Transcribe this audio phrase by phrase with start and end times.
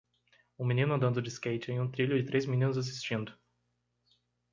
[0.57, 3.37] Um menino andando de skate em um trilho e três meninos assistindo.